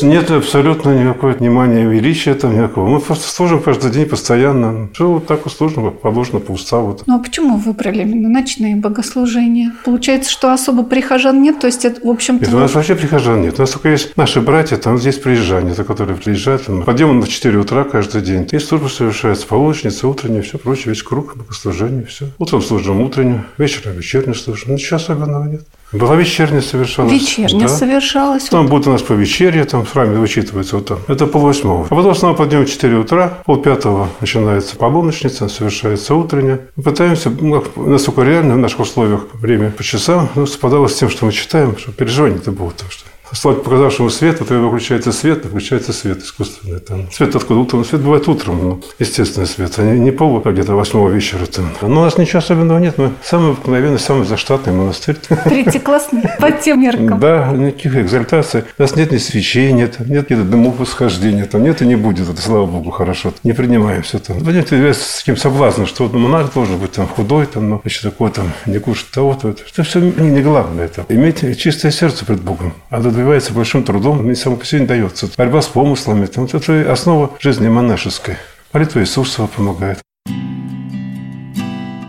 Нет 0.00 0.30
абсолютно 0.30 0.98
никакого 0.98 1.32
внимания, 1.32 1.84
величия 1.84 2.34
там 2.34 2.54
никакого. 2.54 2.88
Мы 2.88 3.00
просто 3.00 3.28
служим 3.28 3.62
каждый 3.62 3.90
день 3.90 4.06
постоянно. 4.06 4.88
Все 4.94 5.06
вот 5.06 5.26
так 5.26 5.44
вот 5.44 5.52
служим, 5.52 5.92
положено 5.92 6.40
по 6.40 6.52
уставу. 6.52 6.98
Ну 7.06 7.16
а 7.16 7.18
почему 7.18 7.56
выбрали 7.56 8.00
именно 8.00 8.28
ночные 8.28 8.74
богослужения? 8.74 9.72
Получается, 9.84 10.30
что 10.30 10.52
особо 10.52 10.82
прихожан 10.82 11.40
нет, 11.42 11.60
то 11.60 11.66
есть 11.66 11.84
это, 11.84 12.04
в 12.06 12.10
общем-то... 12.10 12.46
Нет, 12.46 12.54
у 12.54 12.58
нас 12.58 12.74
вообще 12.74 12.96
прихожан 12.96 13.42
нет. 13.42 13.58
У 13.58 13.60
нас 13.62 13.70
только 13.70 13.90
есть 13.90 14.16
наши 14.16 14.40
братья, 14.40 14.76
там 14.76 14.98
здесь 14.98 15.18
приезжане, 15.18 15.72
это 15.72 15.84
которые 15.84 16.16
приезжают. 16.16 16.64
Там, 16.64 16.82
подъем 16.82 17.20
на 17.20 17.26
4 17.26 17.58
утра 17.58 17.84
каждый 17.84 18.22
день. 18.22 18.48
И 18.50 18.58
служба 18.58 18.88
совершается, 18.88 19.46
полуночница, 19.46 20.08
утренняя, 20.08 20.42
все 20.42 20.58
прочее, 20.58 20.94
весь 20.94 21.02
круг 21.02 21.36
богослужения, 21.36 22.04
все. 22.06 22.28
Утром 22.38 22.62
служим 22.62 23.00
утреннюю, 23.02 23.44
вечером 23.58 23.96
вечернюю 23.96 24.34
служим. 24.34 24.74
Ничего 24.74 24.96
особенного 24.96 25.44
нет. 25.44 25.62
Была 25.92 26.16
вечерняя 26.16 26.62
совершалась. 26.62 27.12
Вечерняя 27.12 27.68
да. 27.68 27.68
совершалась. 27.68 28.44
Там 28.44 28.66
будет 28.66 28.86
у 28.86 28.92
нас 28.92 29.02
по 29.02 29.12
вечерне, 29.12 29.64
там 29.64 29.84
в 29.84 29.92
храме 29.92 30.18
вычитывается 30.18 30.76
вот 30.76 30.86
там. 30.86 30.98
Это 31.06 31.26
полвосьмого. 31.26 31.86
А 31.90 31.94
потом 31.94 32.14
снова 32.14 32.34
подъем 32.34 32.64
в 32.64 32.70
4 32.70 32.96
утра, 32.96 33.38
полпятого 33.44 34.08
начинается 34.20 34.76
полуночница, 34.76 35.48
совершается 35.48 36.14
утренняя. 36.14 36.60
Мы 36.76 36.82
пытаемся, 36.82 37.30
ну, 37.30 37.62
насколько 37.76 38.22
реально 38.22 38.54
в 38.54 38.58
наших 38.58 38.80
условиях 38.80 39.26
время 39.34 39.70
по 39.70 39.82
часам, 39.82 40.28
ну, 40.34 40.46
совпадало 40.46 40.86
с 40.88 40.94
тем, 40.94 41.10
что 41.10 41.26
мы 41.26 41.32
читаем, 41.32 41.76
что 41.76 41.92
переживания-то 41.92 42.52
будут. 42.52 42.76
Так 42.76 42.90
что 42.90 43.04
Слава 43.32 43.56
показавшему 43.56 44.10
свет, 44.10 44.40
вот 44.40 44.48
когда 44.48 44.62
выключается 44.62 45.12
свет, 45.12 45.44
выключается 45.44 45.92
свет 45.92 46.22
искусственный. 46.22 46.78
Там. 46.80 47.10
Свет 47.10 47.34
откуда? 47.34 47.60
Утром. 47.60 47.84
Свет 47.84 48.00
бывает 48.00 48.28
утром, 48.28 48.58
ну, 48.62 48.82
естественный 48.98 49.46
свет, 49.46 49.72
а 49.78 49.82
не, 49.82 49.98
не 49.98 50.10
пол, 50.10 50.42
а 50.44 50.52
где-то 50.52 50.74
восьмого 50.74 51.08
вечера. 51.08 51.46
Там. 51.46 51.70
Но 51.80 52.02
у 52.02 52.04
нас 52.04 52.18
ничего 52.18 52.38
особенного 52.38 52.78
нет. 52.78 52.98
Мы 52.98 53.12
самый 53.22 53.52
обыкновенный, 53.52 53.98
самый 53.98 54.26
заштатный 54.26 54.72
монастырь. 54.72 55.16
Третий 55.44 55.78
классный, 55.78 56.22
по 56.38 56.50
тем 56.50 56.82
меркам. 56.82 57.18
Да, 57.18 57.52
никаких 57.52 57.96
экзальтаций. 57.96 58.64
У 58.78 58.82
нас 58.82 58.96
нет 58.96 59.12
ни 59.12 59.18
свечей, 59.18 59.72
нет, 59.72 59.98
нет 60.00 60.22
каких-то 60.22 60.44
дымов 60.44 60.78
восхождения. 60.78 61.46
Там 61.46 61.62
нет 61.62 61.82
и 61.82 61.86
не 61.86 61.96
будет. 61.96 62.28
Это, 62.28 62.40
слава 62.40 62.66
Богу, 62.66 62.90
хорошо. 62.90 63.32
Не 63.44 63.52
принимаем 63.52 64.02
все 64.02 64.18
там. 64.18 64.38
Понимаете, 64.38 64.92
с 64.92 65.18
таким 65.18 65.36
соблазном, 65.36 65.86
что 65.86 66.04
вот 66.04 66.12
монах 66.12 66.52
должен 66.52 66.78
быть 66.78 66.92
там 66.92 67.06
худой, 67.06 67.46
там, 67.46 67.68
ну, 67.68 67.80
еще 67.84 68.08
такой 68.10 68.30
там, 68.30 68.52
не 68.66 68.78
кушать 68.78 69.10
того-то. 69.10 69.48
Это 69.50 69.82
все 69.82 70.00
не, 70.00 70.30
не 70.30 70.42
главное. 70.42 70.84
Это. 70.84 71.04
Иметь 71.08 71.58
чистое 71.58 71.90
сердце 71.92 72.24
пред 72.24 72.40
Богом. 72.40 72.74
А 72.90 73.00
добивается 73.22 73.52
большим 73.52 73.84
трудом, 73.84 74.28
и 74.28 74.34
само 74.34 74.56
по 74.56 74.66
себе 74.66 74.80
не 74.80 74.86
дается. 74.86 75.30
Борьба 75.38 75.62
с 75.62 75.68
помыслами. 75.68 76.26
Там, 76.26 76.44
это 76.52 76.92
основа 76.92 77.30
жизни 77.38 77.68
монашеской. 77.68 78.36
Молитва 78.72 79.00
Иисуса 79.00 79.46
помогает. 79.46 79.98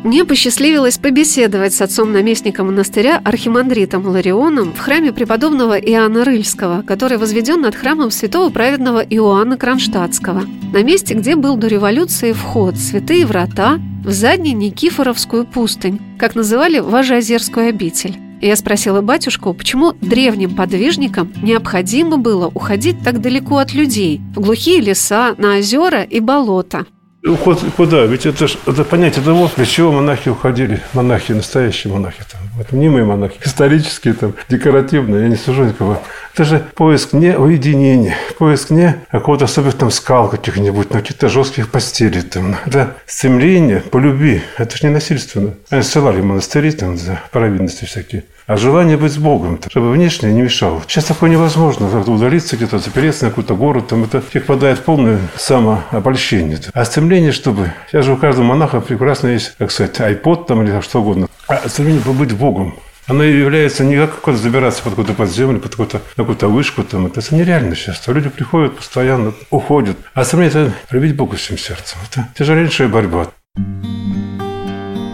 Мне 0.03 0.25
посчастливилось 0.25 0.97
побеседовать 0.97 1.73
с 1.73 1.81
отцом-наместником 1.81 2.67
монастыря 2.67 3.21
архимандритом 3.23 4.05
Ларионом 4.05 4.73
в 4.73 4.79
храме 4.79 5.13
преподобного 5.13 5.77
Иоанна 5.77 6.25
Рыльского, 6.25 6.81
который 6.81 7.17
возведен 7.17 7.61
над 7.61 7.75
храмом 7.75 8.11
святого 8.11 8.49
праведного 8.49 8.99
Иоанна 8.99 9.55
Кронштадтского, 9.55 10.43
на 10.73 10.83
месте, 10.83 11.13
где 11.13 11.35
был 11.35 11.55
до 11.55 11.67
революции 11.67 12.33
вход, 12.33 12.75
святые 12.77 13.25
врата, 13.25 13.79
в 14.03 14.11
задней 14.11 14.53
Никифоровскую 14.53 15.45
пустынь, 15.45 16.01
как 16.17 16.35
называли 16.35 16.79
Важеозерскую 16.79 17.69
обитель. 17.69 18.17
Я 18.43 18.57
спросила 18.57 18.99
батюшку, 18.99 19.53
почему 19.53 19.93
древним 20.01 20.53
подвижникам 20.53 21.31
необходимо 21.41 22.17
было 22.17 22.47
уходить 22.47 23.01
так 23.01 23.21
далеко 23.21 23.59
от 23.59 23.73
людей, 23.73 24.19
в 24.35 24.41
глухие 24.41 24.81
леса, 24.81 25.33
на 25.37 25.59
озера 25.59 26.03
и 26.03 26.19
болота. 26.19 26.85
Уход 27.25 27.63
куда? 27.77 28.03
Ведь 28.05 28.25
это 28.25 28.49
же 28.49 28.57
это 28.67 28.83
понятие 28.83 29.23
того, 29.23 29.49
для 29.55 29.65
чего 29.65 29.93
монахи 29.93 30.27
уходили. 30.27 30.81
Монахи, 30.93 31.31
настоящие 31.31 31.93
монахи. 31.93 32.21
Там, 32.29 32.41
вот, 32.57 32.73
мнимые 32.73 33.05
монахи, 33.05 33.39
исторические, 33.45 34.13
там, 34.13 34.33
декоративные, 34.49 35.21
я 35.21 35.29
не 35.29 35.37
сужу 35.37 35.63
никого. 35.63 36.01
Это 36.33 36.45
же 36.45 36.65
поиск 36.75 37.13
не 37.13 37.37
уединения, 37.37 38.15
поиск 38.39 38.71
не 38.71 38.95
какого-то 39.11 39.45
особых 39.45 39.75
там 39.75 39.91
скал 39.91 40.29
каких-нибудь, 40.29 40.91
на 40.91 41.01
каких-то 41.01 41.29
жестких 41.29 41.69
постелей. 41.69 42.23
Там. 42.23 42.55
Это 42.65 42.95
стремление 43.05 43.81
по 43.81 43.97
любви. 43.97 44.41
Это 44.57 44.75
же 44.75 44.87
не 44.87 44.93
насильственно. 44.93 45.53
Они 45.69 45.83
ссылали 45.83 46.21
монастыри 46.21 46.71
там 46.71 46.97
за 46.97 47.19
провинности 47.31 47.85
всякие 47.85 48.23
а 48.45 48.57
желание 48.57 48.97
быть 48.97 49.13
с 49.13 49.17
Богом, 49.17 49.59
чтобы 49.69 49.91
внешне 49.91 50.31
не 50.33 50.41
мешало. 50.41 50.81
Сейчас 50.87 51.05
такое 51.05 51.29
невозможно. 51.29 51.87
Удалиться 51.87 52.57
где-то, 52.57 52.79
запереться 52.79 53.25
на 53.25 53.29
какой-то 53.29 53.55
город, 53.55 53.87
там 53.87 54.03
это 54.03 54.21
человек 54.21 54.43
впадает 54.43 54.79
в 54.79 54.81
полное 54.81 55.19
самообольщение. 55.37 56.59
А 56.73 56.85
стремление, 56.85 57.31
чтобы... 57.31 57.71
Сейчас 57.89 58.05
же 58.05 58.13
у 58.13 58.17
каждого 58.17 58.45
монаха 58.45 58.81
прекрасно 58.81 59.27
есть, 59.27 59.55
как 59.57 59.71
сказать, 59.71 59.99
айпод 60.01 60.47
там 60.47 60.63
или 60.63 60.81
что 60.81 61.01
угодно. 61.01 61.27
А 61.47 61.69
стремление 61.69 62.03
побыть 62.03 62.33
Богом. 62.33 62.75
Оно 63.07 63.23
является 63.23 63.83
не 63.83 63.97
как 63.97 64.15
какое-то 64.15 64.41
забираться 64.41 64.81
под 64.81 64.91
какую-то 64.93 65.13
подземлю, 65.13 65.59
под 65.59 65.71
какую-то 65.71 66.01
какую 66.15 66.51
вышку. 66.51 66.83
Там. 66.83 67.07
Это, 67.07 67.21
нереально 67.35 67.75
сейчас. 67.75 68.01
Люди 68.07 68.29
приходят 68.29 68.77
постоянно, 68.77 69.33
уходят. 69.49 69.97
А 70.13 70.23
стремление– 70.23 70.73
это 70.85 70.95
любить 70.95 71.15
Бога 71.15 71.35
всем 71.35 71.57
сердцем. 71.57 71.99
Это 72.09 72.27
тяжелейшая 72.37 72.87
борьба. 72.87 73.31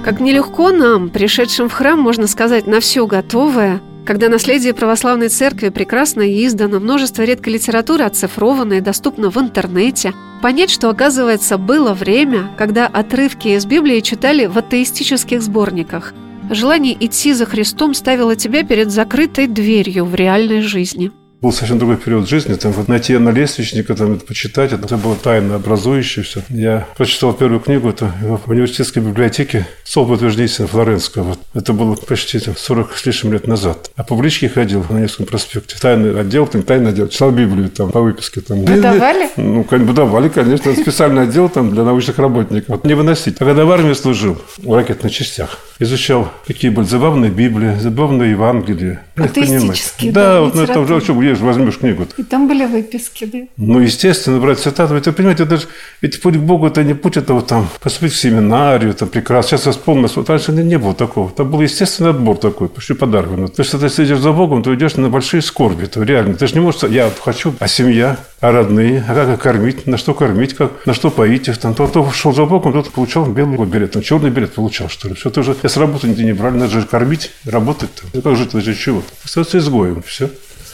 Как 0.06 0.20
нелегко 0.20 0.72
нам, 0.72 1.10
пришедшим 1.10 1.68
в 1.68 1.74
храм, 1.74 2.00
можно 2.00 2.28
сказать, 2.28 2.68
на 2.68 2.80
все 2.80 3.06
готовое, 3.06 3.82
когда 4.06 4.30
наследие 4.30 4.74
православной 4.74 5.30
церкви 5.30 5.70
прекрасно 5.70 6.22
издано, 6.22 6.80
множество 6.80 7.24
редкой 7.24 7.54
литературы 7.54 8.06
оцифровано 8.06 8.74
и 8.74 8.82
доступно 8.82 9.30
в 9.30 9.38
интернете, 9.38 10.14
понять, 10.42 10.72
что, 10.72 10.90
оказывается, 10.90 11.58
было 11.58 11.94
время, 11.94 12.50
когда 12.58 12.88
отрывки 12.88 13.50
из 13.50 13.66
Библии 13.66 14.00
читали 14.00 14.46
в 14.46 14.58
атеистических 14.58 15.42
сборниках. 15.42 16.14
Желание 16.50 16.98
идти 17.00 17.34
за 17.34 17.46
Христом 17.46 17.94
ставило 17.94 18.36
тебя 18.36 18.64
перед 18.64 18.90
закрытой 18.90 19.48
дверью 19.48 20.06
в 20.06 20.16
реальной 20.16 20.62
жизни– 20.62 21.12
был 21.42 21.54
совсем 21.54 21.78
другой 21.78 21.98
период 21.98 22.28
жизни. 22.28 22.54
Там 22.56 22.72
вот 22.74 22.88
найти 22.88 23.18
на 23.18 23.30
лестничника, 23.30 23.96
там 23.96 24.14
это 24.14 24.26
почитать, 24.26 24.74
это 24.74 24.98
было 24.98 25.16
тайно 25.16 25.56
образующее 25.56 26.24
все. 26.24 26.42
Я 26.50 26.86
прочитал 26.98 27.34
первую 27.34 27.62
книгу, 27.62 27.90
это 27.90 28.12
в 28.22 28.50
университетской 28.50 29.02
библиотеке 29.02 29.66
Солба 29.84 30.14
утверждения 30.14 30.68
Флоренского. 30.68 31.24
Вот. 31.24 31.40
Это 31.54 31.74
было 31.74 31.96
почти 31.96 32.40
там, 32.40 32.56
40 32.56 32.94
с 32.96 33.06
лишним 33.06 33.34
лет 33.34 33.48
назад. 33.48 33.92
А 33.96 34.04
по 34.04 34.16
публичке 34.16 34.50
ходил 34.50 34.86
на 34.90 35.00
Невском 35.00 35.26
проспекте. 35.26 35.78
Тайный 35.80 36.20
отдел, 36.20 36.46
там 36.46 36.64
тайный 36.64 36.90
отдел. 36.90 37.08
Читал 37.08 37.32
Библию 37.32 37.70
там 37.70 37.92
по 37.92 38.02
выписке. 38.02 38.42
Там. 38.42 38.66
Выдавали? 38.66 39.30
Ну, 39.38 39.66
выдавали, 39.70 40.30
конечно. 40.30 40.74
Специальный 40.74 41.24
отдел 41.24 41.50
там 41.50 41.72
для 41.72 41.84
научных 41.84 42.18
работников. 42.20 42.70
Вот 42.70 42.86
не 42.86 42.94
выносить. 42.94 43.38
А 43.40 43.46
когда 43.46 43.66
в 43.66 43.72
армии 43.72 43.94
служил, 43.94 44.38
в 44.58 44.74
ракетных 44.74 45.12
частях, 45.12 45.60
изучал, 45.80 46.32
какие 46.46 46.70
были 46.70 46.86
забавные 46.86 47.32
Библии, 47.32 47.76
забавные 47.80 48.32
Евангелия. 48.32 49.02
Атеистические, 49.16 50.12
да, 50.12 50.34
да 50.34 50.42
вот 50.42 50.56
на 50.56 50.62
этом 50.62 50.88
же, 50.88 50.96
где 51.34 51.44
возьмешь 51.44 51.78
книгу 51.78 52.04
-то? 52.04 52.14
И 52.18 52.24
там 52.24 52.48
были 52.48 52.66
выписки, 52.66 53.26
да? 53.26 53.40
Ну, 53.58 53.80
естественно, 53.80 54.40
брать 54.40 54.60
цитаты. 54.60 54.94
Ведь, 54.94 55.08
вы 55.08 55.14
понимаете, 55.14 55.44
это 55.44 55.58
же, 55.58 55.68
ведь 56.02 56.22
путь 56.22 56.36
к 56.36 56.40
Богу– 56.40 56.68
это 56.68 56.84
не 56.84 56.94
путь 56.94 57.18
этого 57.18 57.42
там, 57.42 57.68
поступить 57.82 58.14
в 58.14 58.18
семинарию, 58.18 58.94
там, 58.94 59.10
прекрасно. 59.10 59.58
Сейчас 59.58 59.76
вспомнил, 59.76 60.08
что 60.08 60.26
раньше 60.28 60.52
не 60.52 60.78
было 60.78 60.94
такого. 60.94 61.30
Там 61.32 61.50
был 61.50 61.62
естественный 61.62 62.12
отбор 62.12 62.38
такой, 62.38 62.68
почти 62.68 62.94
по 62.94 63.06
Дарвину. 63.06 63.48
То 63.48 63.62
есть, 63.62 63.74
если 63.74 63.90
ты 63.90 64.04
идешь 64.04 64.20
за 64.20 64.32
Богом, 64.32 64.64
то 64.64 64.74
идешь 64.74 64.96
на 64.96 65.10
большие 65.10 65.42
скорби. 65.42 65.84
Это 65.84 66.04
реально. 66.04 66.34
Ты 66.34 66.48
же 66.48 66.54
не 66.54 66.60
можешь, 66.60 66.84
я 66.84 67.12
хочу, 67.24 67.54
а 67.60 67.68
семья, 67.68 68.18
а 68.42 68.52
родные, 68.52 69.04
а 69.08 69.14
как 69.14 69.30
их 69.30 69.40
кормить, 69.40 69.88
на 69.88 69.98
что 69.98 70.14
кормить, 70.14 70.54
как, 70.54 70.86
на 70.86 70.94
что 70.94 71.10
поить 71.10 71.48
их. 71.48 71.58
Там, 71.58 71.76
тот, 71.76 71.90
кто 71.90 72.10
шел 72.12 72.34
за 72.34 72.46
Богом, 72.46 72.74
тот 72.74 72.92
получал 72.92 73.26
белый 73.26 73.66
билет, 73.66 73.92
там, 73.92 74.02
черный 74.02 74.30
билет 74.30 74.54
получал, 74.54 74.90
что 74.90 75.08
ли. 75.08 75.16
Все, 75.16 75.30
ты 75.30 75.40
уже, 75.42 75.56
я 75.64 75.70
с 75.70 75.78
работы 75.78 76.08
не 76.08 76.34
брали, 76.34 76.56
надо 76.56 76.72
же 76.72 76.84
кормить, 76.84 77.32
работать. 77.46 77.90
Там. 77.96 78.22
Как 78.22 78.36
жить, 78.36 78.54
это 78.54 78.76
чего? 78.76 79.04
Остается 79.24 79.58
изгоем, 79.58 80.02
все. 80.02 80.30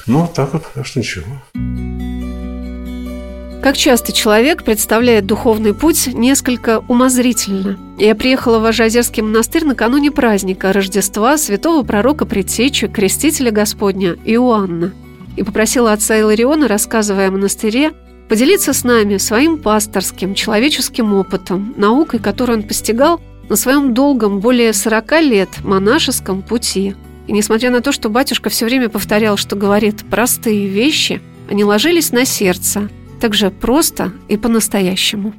Ну, 0.07 0.29
так 0.33 0.53
вот, 0.53 0.63
так 0.73 0.85
что 0.85 0.99
ничего. 0.99 1.25
Как 3.63 3.75
часто 3.75 4.13
человек 4.13 4.63
представляет 4.63 5.25
духовный 5.25 5.73
путь 5.73 6.07
несколько 6.13 6.83
умозрительно. 6.87 7.79
Я 7.97 8.13
приехала 8.13 8.59
в 8.59 8.65
Ажазерский 8.65 9.23
монастырь 9.23 9.65
накануне 9.65 10.11
праздника 10.11 10.71
Рождества 10.71 11.35
святого 11.37 11.83
пророка 11.83 12.27
Предтечи, 12.27 12.87
крестителя 12.87 13.49
Господня 13.49 14.17
Иоанна, 14.23 14.93
и 15.35 15.41
попросила 15.41 15.93
отца 15.93 16.19
Илариона, 16.19 16.67
рассказывая 16.67 17.29
о 17.29 17.31
монастыре, 17.31 17.93
поделиться 18.29 18.71
с 18.71 18.83
нами 18.83 19.17
своим 19.17 19.57
пасторским, 19.57 20.35
человеческим 20.35 21.15
опытом, 21.15 21.73
наукой, 21.75 22.19
которую 22.19 22.59
он 22.59 22.63
постигал 22.63 23.19
на 23.49 23.55
своем 23.55 23.95
долгом, 23.95 24.41
более 24.41 24.73
40 24.73 25.21
лет 25.21 25.49
монашеском 25.63 26.43
пути– 26.43 26.95
и 27.27 27.31
несмотря 27.31 27.71
на 27.71 27.81
то, 27.81 27.91
что 27.91 28.09
батюшка 28.09 28.49
все 28.49 28.65
время 28.65 28.89
повторял, 28.89 29.37
что 29.37 29.55
говорит 29.55 30.03
простые 30.09 30.67
вещи, 30.67 31.21
они 31.49 31.63
ложились 31.63 32.11
на 32.11 32.25
сердце, 32.25 32.89
так 33.19 33.33
же 33.33 33.49
просто 33.49 34.11
и 34.27 34.37
по-настоящему. 34.37 35.33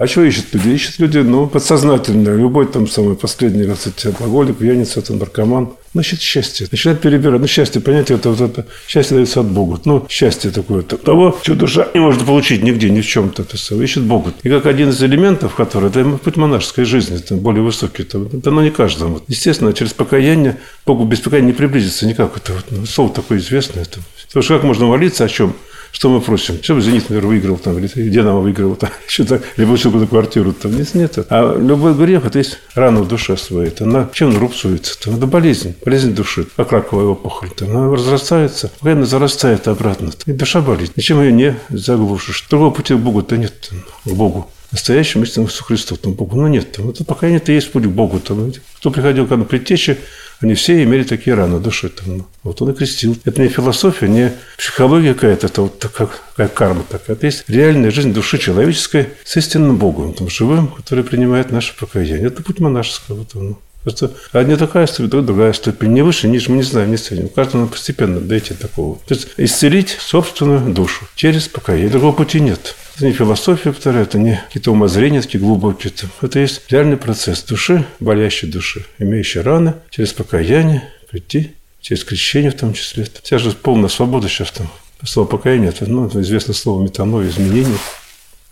А 0.00 0.06
что 0.06 0.24
ищут 0.24 0.46
люди? 0.54 0.70
Ищут 0.70 0.98
люди, 0.98 1.18
ну, 1.18 1.46
подсознательно. 1.46 2.30
Любой 2.34 2.66
там 2.66 2.88
самый 2.88 3.16
последний, 3.16 3.64
так 3.64 3.76
сказать, 3.76 4.06
алкоголик, 4.06 4.56
пьяница, 4.56 5.02
там, 5.02 5.18
наркоман. 5.18 5.74
Значит, 5.92 6.22
счастье. 6.22 6.66
Начинает 6.70 7.02
перебирать. 7.02 7.38
Ну, 7.38 7.46
счастье, 7.46 7.82
понятие, 7.82 8.16
это, 8.16 8.30
вот 8.30 8.40
это 8.40 8.66
счастье 8.88 9.16
дается 9.16 9.40
от 9.40 9.48
Бога. 9.48 9.78
Ну, 9.84 10.06
счастье 10.08 10.50
такое. 10.50 10.80
-то. 10.80 10.96
Того, 10.96 11.36
что 11.42 11.54
душа 11.54 11.86
не 11.92 12.00
может 12.00 12.24
получить 12.24 12.62
нигде, 12.62 12.88
ни 12.88 13.02
в 13.02 13.06
чем-то. 13.06 13.42
Это 13.42 13.58
все. 13.58 13.82
Ищет 13.82 14.04
Бога. 14.04 14.32
И 14.42 14.48
как 14.48 14.64
один 14.64 14.88
из 14.88 15.02
элементов, 15.02 15.54
который, 15.54 15.90
это 15.90 16.04
путь 16.24 16.36
монашеской 16.36 16.86
жизни, 16.86 17.16
это 17.16 17.34
более 17.34 17.62
высокий. 17.62 18.04
Это, 18.04 18.26
оно 18.46 18.62
не 18.62 18.70
каждому. 18.70 19.20
Естественно, 19.28 19.74
через 19.74 19.92
покаяние 19.92 20.56
Богу 20.86 21.04
без 21.04 21.20
покаяния 21.20 21.48
не 21.48 21.56
приблизиться 21.56 22.06
никак. 22.06 22.38
Это 22.38 22.52
вот, 22.54 22.64
ну, 22.70 22.86
слово 22.86 23.12
такое 23.12 23.36
известное. 23.36 23.82
Это. 23.82 23.98
Потому 24.28 24.42
что 24.44 24.54
как 24.54 24.64
можно 24.64 24.86
молиться 24.86 25.24
о 25.24 25.28
чем? 25.28 25.52
Что 25.92 26.08
мы 26.08 26.20
просим? 26.20 26.62
Чтобы 26.62 26.80
«Зенит», 26.80 27.02
например, 27.02 27.26
выиграл, 27.26 27.56
там, 27.56 27.78
или 27.78 27.86
«Динамо» 28.08 28.40
выиграл, 28.40 28.76
там, 28.76 28.90
еще 29.06 29.24
так, 29.24 29.42
или 29.56 29.64
получил 29.64 29.90
какую-то 29.90 30.10
квартиру. 30.10 30.52
Там. 30.52 30.76
Нет, 30.76 30.94
нет. 30.94 31.18
А 31.28 31.56
любой 31.56 31.94
грех– 31.94 32.24
это 32.26 32.38
есть 32.38 32.58
рана 32.74 33.00
в 33.00 33.08
душе 33.08 33.36
своей. 33.36 33.72
Она, 33.80 34.08
чем 34.12 34.30
он 34.30 34.38
рубцуется? 34.38 34.96
Это, 35.00 35.10
это 35.10 35.26
болезнь, 35.26 35.74
болезнь 35.84 36.14
души, 36.14 36.46
как 36.56 36.72
раковая 36.72 37.06
опухоль. 37.06 37.50
Там, 37.50 37.70
она 37.70 37.92
разрастается, 37.92 38.70
пока 38.78 38.92
она 38.92 39.04
зарастает 39.04 39.68
обратно. 39.68 40.10
И 40.26 40.32
душа 40.32 40.60
болит. 40.60 40.96
Ничем 40.96 41.20
ее 41.20 41.32
не 41.32 41.56
заглушишь. 41.70 42.46
Другого 42.48 42.70
пути 42.70 42.94
к 42.94 42.98
Богу-то 42.98 43.36
нет, 43.36 43.70
к 44.04 44.10
Богу 44.10 44.50
настоящему 44.72 45.24
истинному 45.24 45.48
Иисусу 45.48 45.64
Христу, 45.64 45.96
там 45.96 46.12
Богу. 46.12 46.36
Ну 46.36 46.46
нет, 46.46 46.72
там, 46.72 46.90
это 46.90 47.04
пока 47.04 47.28
нет, 47.28 47.48
есть 47.48 47.72
путь 47.72 47.84
к 47.84 47.88
Богу. 47.88 48.20
Там, 48.20 48.52
кто 48.76 48.90
приходил 48.90 49.26
к 49.26 49.44
предтече, 49.44 49.98
Они 50.40 50.54
все 50.54 50.82
имели 50.82 51.02
такие 51.02 51.34
раны 51.34 51.60
души. 51.60 51.90
Там. 51.90 52.26
Вот 52.42 52.62
он 52.62 52.70
и 52.70 52.74
крестил. 52.74 53.16
Это 53.24 53.42
не 53.42 53.48
философия, 53.48 54.08
не 54.08 54.32
психология 54.56 55.14
какая-то, 55.14 55.46
это 55.48 55.62
вот 55.62 55.78
такая, 55.78 56.08
карма 56.48 56.82
такая. 56.88 57.16
Это 57.16 57.26
есть 57.26 57.44
реальная 57.48 57.90
жизнь 57.90 58.12
души 58.12 58.38
человеческой 58.38 59.10
с 59.24 59.36
истинным 59.36 59.76
Богом, 59.76 60.14
там, 60.14 60.30
живым, 60.30 60.68
который 60.68 61.04
принимает 61.04 61.50
наше 61.50 61.76
покаяние. 61.76 62.28
Это 62.28 62.42
путь 62.42 62.58
монашеского. 62.58 63.16
Вот 63.16 63.36
он. 63.36 63.56
Просто 63.82 64.12
одни 64.32 64.56
такая 64.56 64.86
ступень, 64.86 65.22
другая 65.22 65.52
ступень. 65.54 65.92
Не 65.92 66.02
выше, 66.02 66.28
ниже 66.28 66.50
мы 66.50 66.58
не 66.58 66.62
знаем, 66.62 66.90
не 66.90 66.98
ценим. 66.98 67.28
Каждому 67.28 67.66
постепенно 67.66 68.20
дойти 68.20 68.52
такого. 68.52 68.98
То 69.06 69.14
есть 69.14 69.28
исцелить 69.38 69.96
собственную 69.98 70.72
душу 70.74 71.06
через 71.14 71.48
покаяние. 71.48 71.88
Другого 71.88 72.12
пути 72.12 72.40
нет. 72.40 72.74
Это 73.00 73.06
не 73.06 73.14
философия, 73.14 73.72
повторяю, 73.72 74.02
это 74.02 74.18
не 74.18 74.38
какие-то 74.46 74.72
умозрения 74.72 75.22
такие 75.22 75.40
глубокие. 75.40 75.90
Это 76.20 76.38
есть 76.38 76.70
реальный 76.70 76.98
процесс 76.98 77.42
души, 77.42 77.86
болящей 77.98 78.46
души, 78.46 78.84
имеющей 78.98 79.40
раны, 79.40 79.72
через 79.88 80.12
покаяние 80.12 80.82
прийти, 81.10 81.52
через 81.80 82.04
крещение 82.04 82.50
в 82.50 82.56
том 82.56 82.74
числе. 82.74 83.06
Вся 83.22 83.38
же 83.38 83.52
полная 83.52 83.88
свобода 83.88 84.28
сейчас 84.28 84.50
там. 84.50 84.68
Слово 85.02 85.26
покаяние– 85.26 85.70
это 85.70 85.86
ну, 85.86 86.08
известное 86.20 86.52
слово 86.54 86.82
метаноя, 86.82 87.26
изменение 87.26 87.78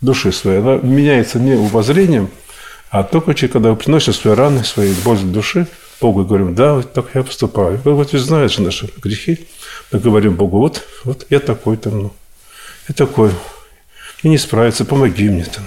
души 0.01 0.31
своей. 0.31 0.61
Она 0.61 0.77
меняется 0.77 1.37
не 1.37 1.53
умозрением, 1.53 2.31
а 2.89 3.03
только 3.03 3.35
когда 3.49 3.71
вы 3.73 4.01
свои 4.01 4.33
раны, 4.33 4.63
свои 4.63 4.95
боли 5.05 5.25
души, 5.25 5.67
Богу 6.01 6.25
говорим, 6.25 6.55
да, 6.55 6.73
вот 6.73 6.91
так 6.91 7.11
я 7.13 7.21
поступаю. 7.21 7.79
Вы 7.85 7.93
вот 7.93 8.09
знаете 8.13 8.63
наши 8.63 8.89
грехи. 8.97 9.47
Мы 9.91 9.99
говорим 9.99 10.33
Богу, 10.33 10.57
вот, 10.57 10.81
вот 11.03 11.27
я 11.29 11.39
такой 11.39 11.77
там, 11.77 11.99
ну, 12.01 12.13
я 12.87 12.95
такой, 12.95 13.29
и 14.23 14.29
не 14.29 14.37
справиться, 14.37 14.85
помоги 14.85 15.29
мне 15.29 15.45
там. 15.45 15.65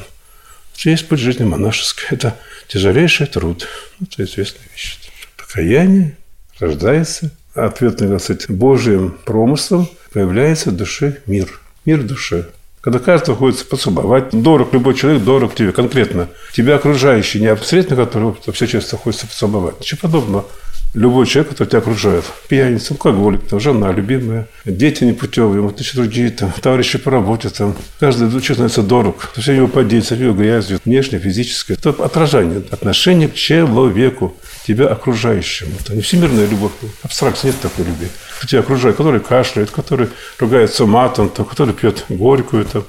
Есть 0.76 1.09
путь 1.09 1.21
жизни 1.21 1.44
монашеской. 1.44 2.09
Это 2.11 2.37
тяжелейший 2.68 3.26
труд. 3.26 3.68
Это 4.00 4.25
известная 4.25 4.66
вещь. 4.73 4.99
Покаяние 5.37 6.16
рождается, 6.59 7.30
ответный, 7.54 8.16
кстати, 8.16 8.50
Божьим 8.50 9.18
промыслом 9.25 9.88
появляется 10.12 10.71
в 10.71 10.76
душе 10.76 11.18
мир. 11.26 11.61
Мир 11.85 12.02
души. 12.02 12.49
Когда 12.80 12.99
каждый 12.99 13.37
хочется 13.37 13.64
поцеловать, 13.64 14.30
дорог 14.32 14.73
любой 14.73 14.94
человек, 14.94 15.23
дорог 15.23 15.54
тебе 15.54 15.73
конкретно. 15.73 16.28
Тебя 16.52 16.76
окружающий, 16.76 17.40
не 17.40 17.47
абсолютно, 17.47 17.94
которого 17.97 18.37
все 18.52 18.66
часто 18.66 18.97
хочется 18.97 19.26
поцеловать. 19.26 19.78
Ничего 19.80 20.00
подобного 20.00 20.47
любой 20.94 21.26
человек, 21.26 21.52
который 21.52 21.68
тебя 21.68 21.78
окружает. 21.78 22.25
Пьяница, 22.49 22.94
алкоголик, 22.94 23.46
там, 23.49 23.61
жена 23.61 23.92
любимая, 23.92 24.46
дети 24.64 25.04
непутевые, 25.04 25.62
вот 25.62 25.80
еще 25.80 25.96
другие, 25.96 26.30
там, 26.30 26.52
товарищи 26.61 26.99
по 26.99 27.11
работе, 27.11 27.49
там. 27.49 27.75
Каждый 27.99 28.28
становится 28.42 28.82
дорог. 28.82 29.30
Все 29.37 29.52
его 29.52 29.68
все 29.68 30.14
его 30.14 30.34
грязью, 30.34 30.80
внешне, 30.84 31.18
физическое. 31.18 31.75
Это 31.75 31.90
отражение 31.90 32.62
отношения 32.70 33.28
к 33.28 33.34
человеку, 33.34 34.37
тебя 34.66 34.88
окружающему. 34.88 35.72
Это 35.80 35.94
не 35.94 36.02
всемирная 36.02 36.46
любовь. 36.46 36.72
Абстракции 37.02 37.49
нет 37.49 37.61
такой 37.61 37.87
любви. 37.87 38.08
Кто 38.38 38.46
тебя 38.46 38.61
окружает, 38.61 38.96
который 38.96 39.20
кашляет, 39.20 39.70
который 39.70 40.08
ругается 40.38 40.87
матом, 40.87 41.28
там, 41.30 41.46
который 41.46 41.75
пьет 41.75 42.04
горькую, 42.08 42.64
там, 42.66 42.84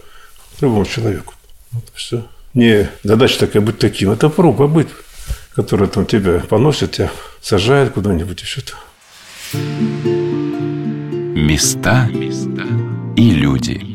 любому 0.59 0.85
человеку. 0.85 1.33
Вот 1.71 1.85
все. 1.95 2.25
Не 2.53 2.89
задача 3.03 3.39
такая 3.39 3.63
быть 3.63 3.79
таким, 3.79 4.11
это 4.11 4.29
проба 4.29 4.67
быть 4.67 4.87
которые 5.55 5.89
там 5.89 6.05
тебя 6.05 6.39
поносят, 6.39 6.91
тебя 6.93 7.11
сажают 7.41 7.93
куда-нибудь 7.93 8.41
еще 8.41 8.61
то. 8.61 8.73
Места 11.35 12.09
и 13.15 13.29
люди. 13.31 13.92